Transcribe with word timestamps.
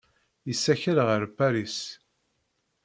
Yessakel 0.47 0.97
ɣer 1.07 1.21
Paris. 1.37 1.77